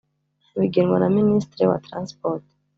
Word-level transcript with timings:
bigenwa 0.59 0.97
na 0.99 1.09
ministre 1.17 1.63
wa 1.69 1.77
transport 1.85 2.43